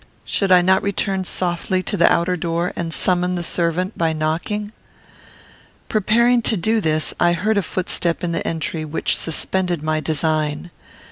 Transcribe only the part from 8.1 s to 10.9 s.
in the entry which suspended my design.